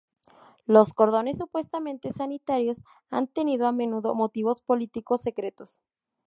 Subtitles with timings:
[0.65, 5.79] Los cordones supuestamente sanitarios han tenido a menudo motivos políticos secretos.